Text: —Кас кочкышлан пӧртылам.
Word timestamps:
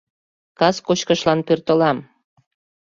—Кас 0.59 0.75
кочкышлан 0.87 1.39
пӧртылам. 1.47 1.97